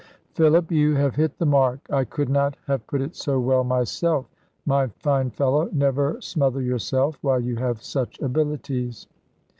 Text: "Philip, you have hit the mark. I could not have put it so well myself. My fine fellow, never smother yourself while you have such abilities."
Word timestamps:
"Philip, 0.33 0.71
you 0.71 0.95
have 0.95 1.13
hit 1.15 1.37
the 1.37 1.45
mark. 1.45 1.81
I 1.91 2.05
could 2.05 2.27
not 2.27 2.57
have 2.65 2.87
put 2.87 3.03
it 3.03 3.15
so 3.15 3.39
well 3.39 3.63
myself. 3.63 4.25
My 4.65 4.87
fine 4.87 5.29
fellow, 5.29 5.69
never 5.71 6.19
smother 6.21 6.59
yourself 6.63 7.19
while 7.21 7.39
you 7.39 7.57
have 7.57 7.83
such 7.83 8.19
abilities." 8.19 9.05